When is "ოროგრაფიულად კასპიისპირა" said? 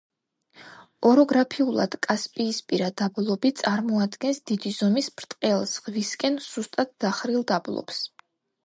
1.09-2.89